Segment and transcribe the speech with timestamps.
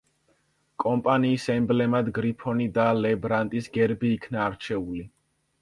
[0.83, 5.07] კომპანიის ემბლემად გრიფონი და ლე ბრანტის გერბი იქნა არჩეული.